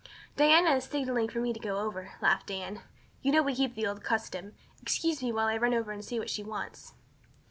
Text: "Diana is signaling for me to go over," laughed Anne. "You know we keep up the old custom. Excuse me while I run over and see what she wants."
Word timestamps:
"Diana 0.35 0.71
is 0.77 0.85
signaling 0.85 1.29
for 1.29 1.39
me 1.39 1.53
to 1.53 1.59
go 1.59 1.77
over," 1.77 2.13
laughed 2.23 2.49
Anne. 2.49 2.81
"You 3.21 3.31
know 3.31 3.43
we 3.43 3.53
keep 3.53 3.69
up 3.69 3.75
the 3.75 3.85
old 3.85 4.03
custom. 4.03 4.55
Excuse 4.81 5.21
me 5.21 5.31
while 5.31 5.45
I 5.45 5.57
run 5.57 5.75
over 5.75 5.91
and 5.91 6.03
see 6.03 6.17
what 6.17 6.31
she 6.31 6.41
wants." 6.41 6.95